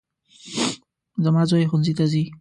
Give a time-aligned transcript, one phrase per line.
[1.23, 2.23] زما زوی ښوونځي ته ځي